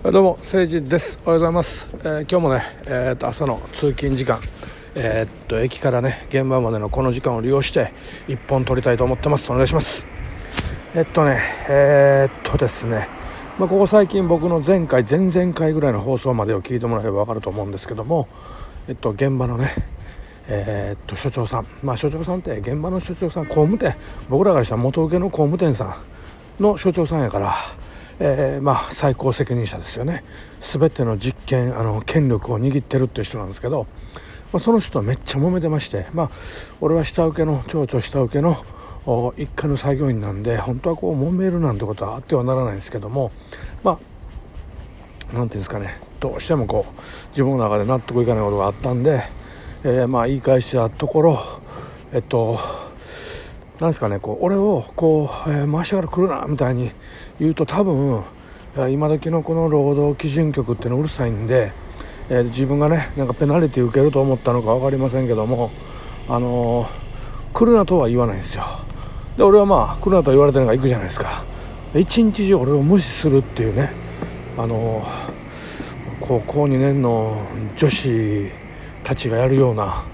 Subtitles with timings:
[0.00, 1.18] どうも誠治です。
[1.24, 4.38] おはようございます、えー今日もね、えーと朝の通勤時間。
[4.94, 7.92] えーっと駅からね現場までのこの時間を利用して
[8.28, 9.50] 一本取りたいと思ってます。
[9.50, 10.06] お願いします。
[10.94, 13.08] えっとねえーっとですね。
[13.58, 18.28] まあ、ここ最近僕の前回前々回ぐらいの放送までを聞いてもらえば分かると思うんですけども
[18.86, 19.74] えっと現場のね
[20.46, 21.66] えーっと所長さん。
[21.82, 23.96] まあ所長さんって現場の所長さん工務店。
[24.28, 25.96] 僕らからしたら元請けの工務店さ
[26.60, 27.56] んの所長さんやから
[28.20, 30.24] えーまあ、最高責任者ですよね。
[30.60, 33.86] 全ての実権あの権力を握ってるっていう人なんですけど、
[34.52, 36.30] まあ、その人とめっちゃ揉めてまして、まあ、
[36.80, 38.56] 俺は下請けの町長下請けの
[39.36, 43.30] 一家の作業員なんで本当はこう揉めるなんてことはあってはならないんですけども
[43.82, 43.98] ま
[45.32, 46.00] あなんていうんですかね。
[46.20, 47.00] どうしてもこう
[47.30, 49.22] 自分の中で納得いかないことがあったんで、
[49.84, 51.38] えーまあ言い返したところ
[52.12, 52.58] えっと
[53.80, 56.90] なんですかねこう俺をこう、えー回しから来るなみたいに
[57.38, 58.24] 言うと多分
[58.90, 61.72] 今時のこの労働基準局っていうのうるさいんで、
[62.28, 65.70] えー自分がねなんかペナルティ受けると思ったのか分かりませんけども
[66.28, 67.08] あのー
[67.54, 68.64] 来るなとは言わないんですよ。
[69.36, 71.44] で俺はまあ来るなと言われてるのが行くじゃないですか。
[71.94, 73.90] 一日中俺を無視するっていうね
[74.56, 75.28] あのー
[76.20, 77.40] 高校2年の
[77.76, 78.50] 女子
[79.02, 80.04] たちがやるような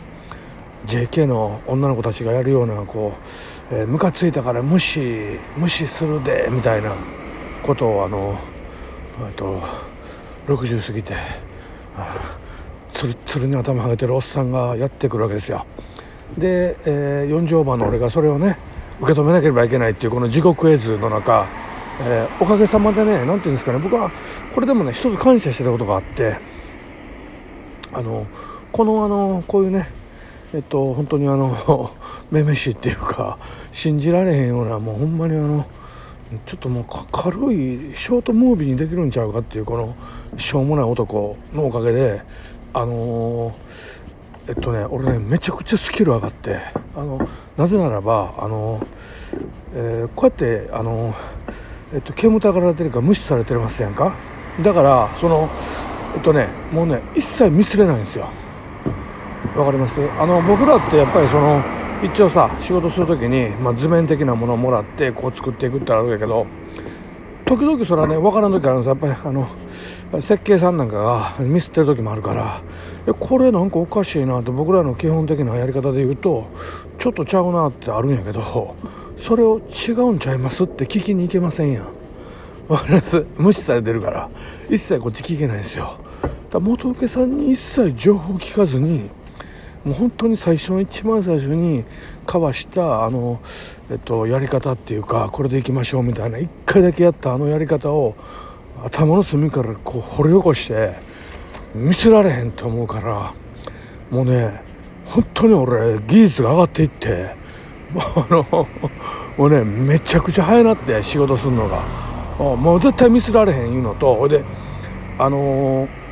[0.86, 6.92] JK の女の子たちがやるようなこう、えームカついたから無視無視するでみたいな
[7.62, 8.38] ことをあの
[9.26, 9.60] えっと
[10.46, 11.14] 60過ぎて
[12.92, 15.66] つるつるに頭はげてるおっさんがやってくるわけですよ。
[16.38, 18.58] で、えー、40オーバーの俺がそれをね
[19.00, 21.46] 受け止めなければいけないっていうこの地獄絵図の中、
[22.00, 24.10] えーおかげさまでねなんていうんですかね僕は
[24.52, 26.36] これでもね一つ感謝してたことがあって
[27.92, 28.26] あの
[28.72, 29.88] このあのこういうね
[30.54, 31.90] えっと本当にあの
[32.30, 33.38] めめしいっていうか
[33.72, 35.66] 信じられへんようなもうほんまにあの
[36.46, 39.94] ちょっともう軽いショートムービーにできるんちゃうかっていうこの
[40.36, 42.22] しょうもない男のおかげで
[42.72, 43.52] あのー
[44.46, 46.60] えっとね俺ねめちゃくちゃスキル上がって
[46.94, 47.18] あの
[47.56, 48.80] なぜならばあの、
[49.74, 51.14] えーこうやってあの、
[51.92, 54.16] えっと、煙たがられてるか無視されてますやんか。
[54.62, 55.48] だからその
[56.14, 58.28] えっとねもうね一切ミスれないんですよ。
[59.56, 60.00] わかります。
[60.18, 61.62] あの僕らってやっぱりその
[62.02, 66.46] 一応さ仕事するときに、まあ、図面的なものをもらってこう作っていくってあるんやけど
[67.46, 70.96] 時々それはね分からん時あるんですやっぱりあの設計さんなんか
[71.38, 72.62] がミスってる時もあるから。
[73.06, 76.46] えこれなんかおかしいなって僕らの基本的なやり方で言うと
[76.98, 78.74] ちょっとちゃうなってあるんやけど
[79.18, 81.88] それを違うんちゃいますって聞きに行けませんやん。
[82.66, 83.26] わかります？
[83.36, 84.30] 無視されてるから。
[84.70, 85.98] 一切こっち聞けないんですよ。
[86.50, 89.10] だ元請けさんに一切情報聞かずに
[89.84, 91.84] もう本当に最初の一番最初に
[92.26, 93.40] 交わしたあの、
[93.90, 98.16] えっと、やり方っていうかこれでいきましょうみたいな一回だけやったあのやり方を
[98.82, 100.94] 頭の隅からこう掘り起こして
[101.74, 103.34] 見せられへんと思うから
[104.10, 104.62] もうね
[105.04, 107.36] 本当に俺技術が上がっていって
[107.92, 108.68] もうあの
[109.36, 112.04] もうねめちゃくちゃ早なって仕事するのが。
[112.38, 114.44] もう絶対ミスられへんいうのとほいで
[115.18, 116.03] あのー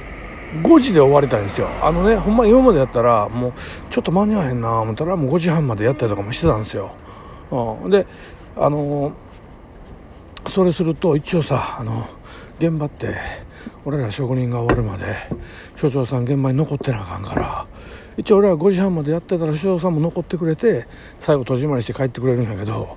[0.62, 1.68] 5時で終わりたいんですよ。
[1.82, 3.52] あのねほんま今までやったらもう
[3.90, 6.92] ちょっと間に合わへんな思ったらもう5時半までやったりとかもしてたんですよ、
[7.50, 8.06] うん、で
[8.56, 9.12] あのー
[10.48, 12.06] それすると一応さあの
[12.58, 13.16] 現場って
[13.84, 15.16] 俺ら職人が終わるまで
[15.76, 17.66] 所長さん現場に残ってなあかんから
[18.16, 20.86] 一応俺ら5時半までやってたら所長さんも残ってくれて
[21.20, 22.96] 最後戸締まりして帰ってくれるんやけど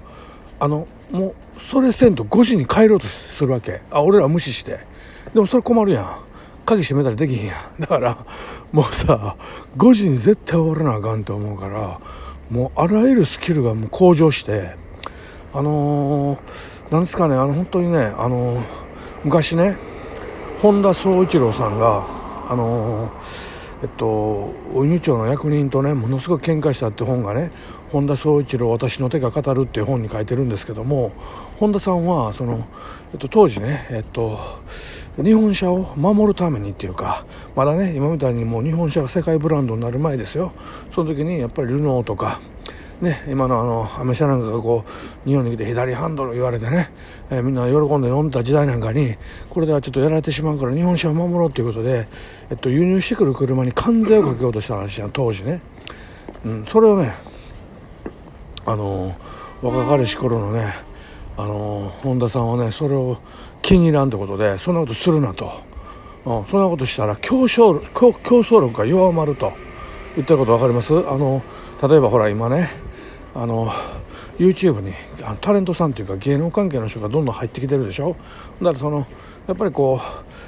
[0.60, 3.82] あのもうそれせんと5時に帰ろうとするわけ。
[3.92, 4.80] あ俺ら無視して。
[5.34, 6.20] でもそれ困るやん。
[6.66, 7.72] 鍵閉めたらできへんや。
[7.80, 8.18] だから
[8.72, 9.36] もうさ
[9.78, 12.00] 5時に絶対終わらなあかんと思うから
[12.50, 14.76] もうあらゆるスキルがもう向上して
[15.54, 18.64] あのーなんですかねあの本当にねあのー
[19.24, 19.78] 昔ね
[20.62, 22.06] 本田宗一郎さんが
[22.50, 27.52] あのーえっと運輸庁の役人とねものすごく喧嘩したって本がね
[27.92, 31.12] 本田宗一郎私の手が語るっていう本に書いてるんですけども
[31.58, 32.66] 本田さんはその、
[33.14, 34.40] えっと、当時ねえっと
[35.24, 37.26] 日本車を守るためにっていうか
[37.56, 40.52] まだね今みたいにもう日本車が世界ブランドになる前ですよ。
[40.92, 42.40] その時にやっぱりルノーとか
[43.02, 44.86] ね、今のあのアメ車なんかがこ
[45.26, 46.90] う日本に来て左ハンドル言われてね、
[47.30, 49.18] えーみんな喜んで飲んだ時代なんかに
[49.50, 52.08] これではちょっとやられてしまうから日本車を守ろうということで、
[52.50, 55.62] えっと、輸入してくる車に関税をかけようとした話じゃん当時ね、
[56.46, 57.12] うん、それをね
[58.66, 59.14] あの
[59.62, 60.74] 若かりし頃のね
[61.38, 63.18] あの本田さんはねそれを
[63.66, 65.52] 気に入らんってことでそんなことするなと、
[66.24, 69.54] うん、そんなことしたら競争競争力が弱まると。
[70.16, 70.94] 言ってること分かります？
[71.10, 71.42] あの
[71.82, 72.70] 例えばほら今ね
[73.34, 73.70] あの
[74.38, 74.94] YouTube に
[75.42, 78.16] タレントさんというか芸能関係の人がどんどん入ってきてるでしょ？
[78.62, 79.08] だからその
[79.48, 80.00] やっぱりこ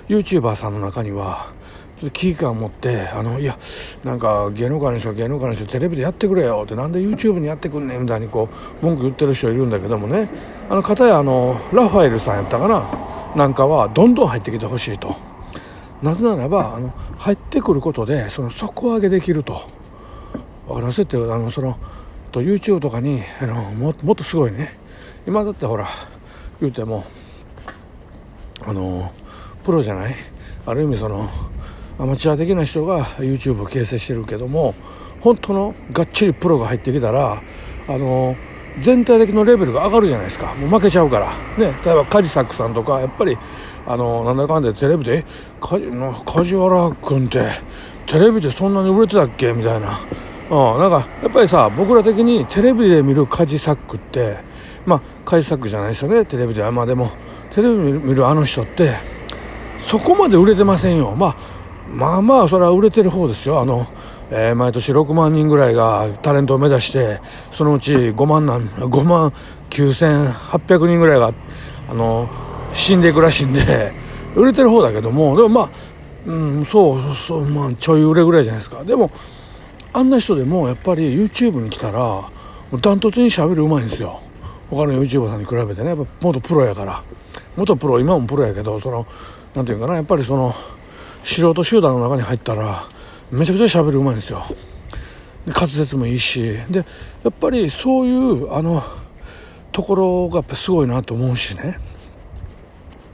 [0.07, 1.51] う YouTuber さんの中には
[1.99, 3.57] ちょっと危機感を持ってあのいや
[4.03, 8.47] なんか芸能界の人は芸能界の人テレビでやってくれよってなんで YouTube にやってくんねんみたいにこ
[8.81, 10.29] う文句言ってる人いるんだけどもね。
[10.69, 12.83] あの方やあのラファエルさんやったかな。
[13.35, 15.15] なんかはどんどん入ってきてほしいと。
[16.01, 19.61] なぜならばあの入ってくることでその底上げできると。
[20.67, 21.77] 分かりますってあのその
[22.31, 24.77] と YouTube とかにあのももっとすごいね。
[25.25, 25.87] 今だってほら
[26.59, 27.05] 言うても
[28.65, 29.11] あの
[29.63, 30.15] プロじゃない？
[30.65, 31.29] ある意味その
[31.97, 34.75] アマチュア的な人が YouTube を形成してるけども
[35.21, 37.41] 本当のがっちりプロが入ってきたら
[37.87, 38.35] あの
[38.79, 40.53] 全体的なレベルが上がるじゃないですか。
[40.55, 41.27] もう負けちゃうから。
[41.57, 41.79] ね。
[41.83, 43.37] 例えばカジサックさんとかやっぱり
[43.85, 45.25] あのなんだかんだテレビで
[45.61, 47.47] 「梶原君って
[48.05, 49.99] テレビでそんなに売れてたっけ?」みたいな、
[50.49, 54.37] うん、なんかやっぱりさ僕ら的にテレビで見るカジサックって
[54.85, 56.25] まあカジサックじゃないですよね。
[56.25, 56.71] テレビでは。
[56.71, 57.09] まあでも
[57.53, 58.95] テレビ見るあの人って
[59.79, 61.15] そこまで売れてませんよ。
[61.17, 61.35] まあ
[61.89, 63.61] まあまあそれは売れてる方ですよ。
[63.61, 63.85] あの、
[64.29, 67.21] えー、毎年6万人ぐらいがタレントを目指して
[67.51, 69.33] そのうち5万なん 5万
[69.69, 71.33] 9800人ぐらいが
[71.89, 72.29] あの
[72.73, 73.93] 死んでいくらしいんで
[74.35, 75.69] 売れてる方だけどもでもまあ、
[76.27, 78.83] うん、そうそうまあちょい売れぐらいじゃないですか。
[78.83, 79.09] でも
[79.93, 82.21] あんな人でもやっぱり YouTube に来たら
[82.81, 84.19] ダントツにしゃべるうまいんですよ。
[84.69, 85.89] 他の YouTuber さんに比べてね。
[85.89, 87.01] やっぱ元プロやから。
[87.55, 89.05] 元プロ今もプロやけどその
[89.55, 90.53] なんていうかなやっぱりその
[91.23, 92.83] 素人集団の中に入ったら
[93.31, 94.43] めちゃくちゃ喋るうまいんですよ。
[95.45, 96.57] で滑舌もいいし。
[96.69, 96.79] で
[97.23, 98.83] やっぱりそういうあの
[99.71, 101.79] ところがやっぱすごいなと思うしね。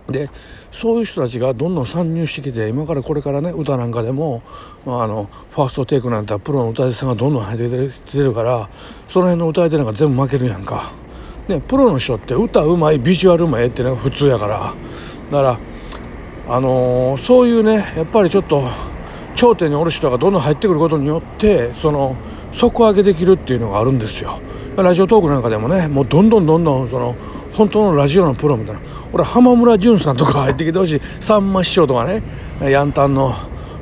[0.09, 0.29] で
[0.71, 4.41] そういう人たちがどんどん参入してきて今からこれからね歌なんかでも、
[4.85, 8.69] まあ、あのファーストテイクなんてプロの歌い手さんがどんどん入ってきてるから
[9.07, 10.91] その辺の歌い手なんか全部負けるやんか、
[11.47, 14.73] ね、プロの人って歌うまいビジュアルうまいってのが普通やから。
[15.31, 15.59] だから
[16.45, 18.63] あのー、そういうねやっぱりちょっと
[19.43, 22.15] 頂点におる人がどんどん入ってくることによってその
[22.53, 24.39] 底上げできるっていうのがあるんですよ。
[24.77, 27.13] ラジオトークなんかでもねもうどんどんどんどんその
[27.51, 28.81] 本当のラジオのプロみたいな。
[29.11, 31.01] 俺浜村淳さんとか入ってきてほしい。
[31.19, 32.23] さんま師匠とかね
[32.61, 33.33] ヤンタンの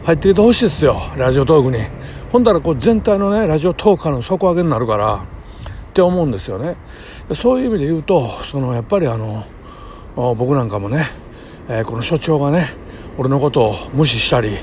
[0.03, 0.99] 入ってきてほしいですよ。
[1.15, 1.83] ラジオトークに。
[2.31, 6.75] ほんだらこう全体のねラジオトーカーの底上げになるからって思うんですよね。
[7.35, 9.45] そういう意味で言うとそのやっぱりあの
[10.15, 11.05] 僕なんかもね
[11.69, 12.69] えー、この所長がね
[13.19, 14.57] 俺のことを無視したり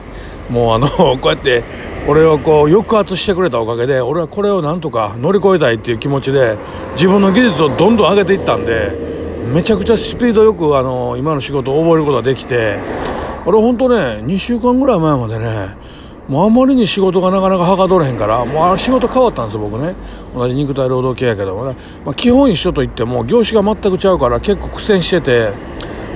[0.51, 1.65] もうあの こうやって
[2.07, 6.57] 俺をこう抑圧してくれたおかげで俺はこれをなんとか乗り越えたいっていう気持ちで
[6.95, 8.93] 自分の技術をどんどん上げていったんで
[9.53, 12.77] めちゃくちゃスピードよくあの今の仕事を覚えることができて
[13.47, 15.77] 俺本当ね2週間ぐらい前までね
[16.29, 19.95] もうあまりに仕事がなかなかはかどれへんからもう仕事変わったんですよ僕ね。
[20.35, 21.75] 同じ肉体労働系やけどね、
[22.05, 25.53] まあ、基本一緒といっても業種が全くちゃうから結構苦戦してて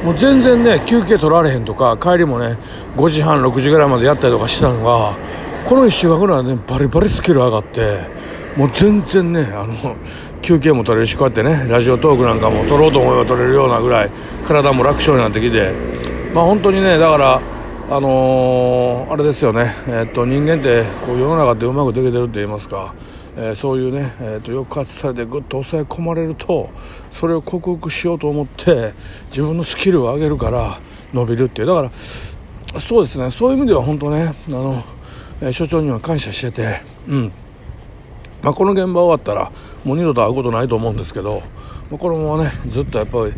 [0.04, 2.58] もう全然ね休憩取られへんとか帰りもね
[2.96, 5.16] 5時半6時ぐらいまでやったりとかしてたのが
[5.64, 8.00] この1週間ぐらいねバリバリスキル上がって
[8.56, 9.96] もう全然ねあの
[10.42, 14.10] 休憩も取れるしこうやってねラジオトークなんかも取ろうと思えば取れるようなぐらい
[14.44, 15.72] 体も楽勝になってきて
[16.34, 17.40] まあ本当にねだから
[17.90, 22.94] あのー、あれですよね、え、っと人間ってこう世の中ってうまくできてるって言いますか
[23.34, 26.68] えー、そういうね、えーと、抑圧されてぐっと抑え込まれると
[27.10, 28.92] それを克服しようと思って
[29.30, 30.78] 自分のスキルを上げるから
[31.14, 31.90] 伸びるっていうだから
[32.80, 34.84] そうですねそういう意味では本当ねあの、
[35.40, 37.32] えー、所長には感謝してて、うん
[38.42, 39.50] まあ、この現場終わったら
[39.84, 41.42] もう二度と会うことないと思うんですけど、
[41.90, 43.32] まあ、このままねずっとやっぱり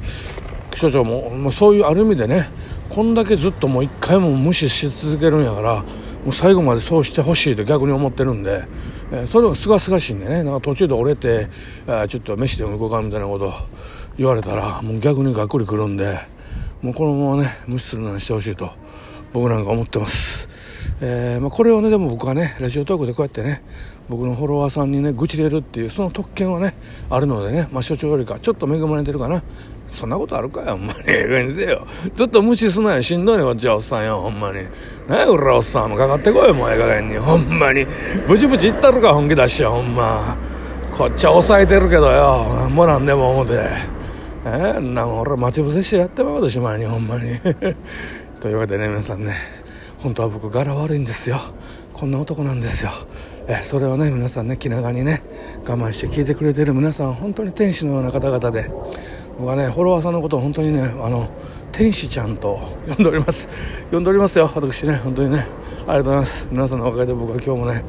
[0.74, 2.48] 所長も、まあ、そういうある意味でね
[2.90, 5.84] こんだけずっともう一回も無視し続けるんやから
[6.24, 8.64] もう最後までそうしてほしいと逆に思ってるんで。
[9.14, 11.48] え、それをすがすがしいんでねなんか途中で折れて、
[11.86, 13.52] あちょっと飯でも行こうかみたいなこと
[14.18, 16.18] 言われたらもう逆にがっくりくるんで
[16.82, 18.70] もうこのままね無視するのにしてほしいと
[19.32, 20.53] 僕なんか思ってます。
[21.06, 23.62] えーまあ、これをねでも僕はねラジオトークでこうやってね
[24.08, 26.74] 僕のフォロワーさんにね愚痴れるっていうその特権はね
[27.10, 29.42] あるのでね、まあ、所長よりかちょっと恵まれてるかな。
[29.86, 31.00] そんなことあるかよほんまに。
[31.06, 31.86] ええ加減にせよ。
[32.16, 33.02] ちょっと無視すなよ。
[33.02, 34.66] しんどいねこっちはおっさんよほんまに。
[35.06, 35.96] 何やこれおっさんも。
[35.96, 37.18] かかってこいもうええ加減に。
[37.18, 37.84] ほんまに。
[38.26, 40.38] ブチブチいったるか本気出しよほんま。
[40.90, 42.70] こっちは抑えてるけどよ。
[42.70, 43.60] もうなんでも思うて。
[44.46, 47.38] えー、なもん俺待ち伏せしてやってまうとしまいにほんまに。
[48.40, 49.63] というわけでね皆さんね。
[50.04, 51.40] 本当は僕柄悪いんですよ。
[51.94, 52.90] こんな男なんですよ。
[53.48, 55.22] えそれをね皆さんね気長にね
[55.66, 58.70] 我慢して聞いてくれてる皆さん本当に天使のような方々で。
[59.38, 61.30] 僕はねフォロワーさんのことを本当にねあの
[61.72, 63.48] 天使ちゃんと呼んでおります。
[63.90, 64.50] 呼んでおりますよ。
[64.54, 66.48] 私ね本当にねありがとうございます。
[66.50, 67.82] 皆さんのおかげで僕は今日もね、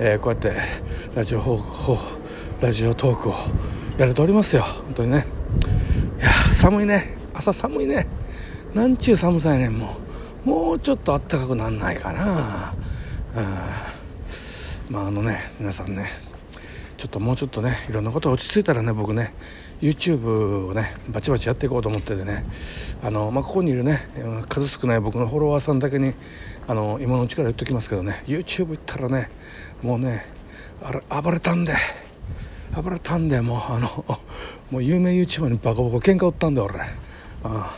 [0.00, 0.52] えー、こうやって
[1.14, 1.96] ラジオホー
[2.60, 3.34] ラジオトークを
[3.96, 4.62] やれておりますよ。
[4.62, 5.24] 本当にね。
[6.18, 7.16] いや寒いね。
[7.32, 8.08] 朝寒いね。
[8.74, 10.09] なんちゅう寒さやねんもう。
[10.44, 12.74] もうちょっとあったかくなんないかな、
[13.36, 16.06] うん、まああのね皆さんね
[16.96, 19.34] ちょっともうちょっとねいろんなこと落ち着いたらね僕ね
[19.80, 22.44] YouTube をねバチバチやっていこうと思っててね
[23.02, 24.08] あの、まあ、ここにいるね
[24.48, 26.14] 数少ない僕のフォロワーさんだけに
[26.68, 29.30] あの今のうちから言っときますけどね YouTube 行ったらね
[29.82, 30.26] もうね
[30.82, 31.74] あれ暴れたんで
[32.74, 34.04] 暴れたんでもうあの
[34.70, 36.80] もう有名 YouTuber にバカバカ喧嘩売ったんだ俺。
[37.42, 37.76] あ。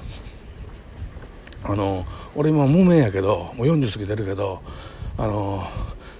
[1.64, 2.04] あの
[2.34, 4.62] 俺今無名やけどもう40過ぎてるけど
[5.18, 5.64] あの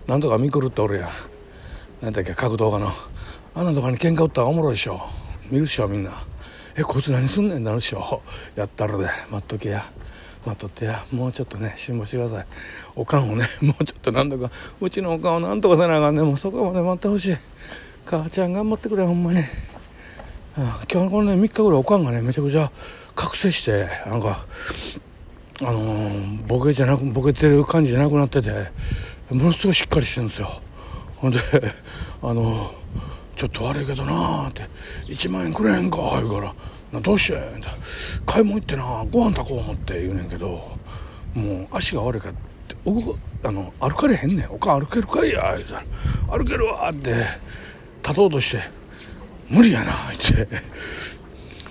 [0.06, 1.10] なんとか見くるって俺やん。
[2.02, 2.90] 何だっけ格闘家の。
[3.54, 5.00] あんなとこに喧嘩売ったらおもろいでしょ。
[5.50, 6.24] 見るっしょみんな。
[6.76, 8.22] えこいつ何すんねんなるっしょ。
[8.56, 9.04] やったらで。
[9.30, 9.84] 待っとけや。
[10.44, 11.04] 待っとってや。
[11.12, 12.46] もうちょっとね辛抱してください。
[12.96, 14.50] おかんをね もうちょっとなんとか。
[14.80, 17.36] うちのおかんをなんとかせなあかんねもうそこまで待ってほしい。
[18.04, 19.40] 母ちゃん頑張ってくれほんまに、
[20.56, 22.70] 今日のこのね3日ぐらいおかんがねめちゃくちゃ
[23.14, 24.44] 覚醒してなんか
[25.60, 28.50] あのー、ボケじゃなくボケてる感じじゃなくなってて
[29.30, 30.48] ものすごいしっかりしてるんですよ。
[31.16, 31.38] ほんで
[32.22, 32.82] あのー
[33.42, 34.62] ちょっと悪いけどな」って
[35.08, 36.54] 「1万円くれへんか」言うから
[36.92, 37.38] な「どうして?」
[38.24, 40.76] 買い物行ってなご飯炊こう思って言うねんけど
[41.34, 42.36] もう足が悪いからっ
[42.68, 42.76] て
[43.42, 45.84] あの歩かれへんねん「おかん歩けるかいや」言うたら
[46.38, 47.14] 「歩けるわ」って
[48.02, 48.60] 立とうとして
[49.50, 50.62] 「無理やな」言って。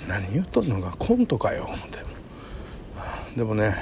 [0.07, 2.10] 何言っとんのかコントかよ思って。
[3.35, 3.75] でもね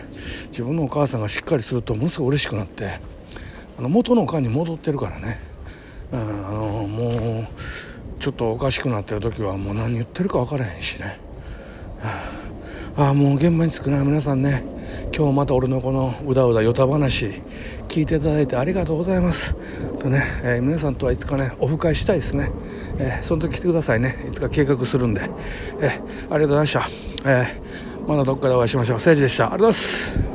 [0.48, 3.00] 自分のお母さんがしっかりするとものすごい嬉しくなって
[3.78, 5.40] あの元のおかんに戻ってるからね。
[6.12, 7.48] うん、あのもう
[8.20, 11.20] ちょっとおかしくなってる時はもう何言ってるか分からへんしね、
[12.96, 14.64] はあ、あもう現場に着くな皆さんね。
[15.16, 17.42] 今日また俺のこのうだうだよた話
[17.88, 19.56] 聞いていただいてありがとうございます。
[20.00, 22.52] とね、えー、皆さんとはいつかねオフ会したいですね、
[22.98, 24.26] えー、その時来てくださいね。
[24.30, 25.30] いつか計画するんで、
[25.82, 26.90] えー、ありがとうございました、
[27.26, 29.00] えー、まだどっかでお会いしましょう。
[29.00, 29.54] せいじでした。
[29.54, 30.30] ありがとうございます。